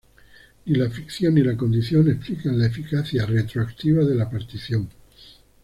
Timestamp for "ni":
0.65-0.73, 1.35-1.43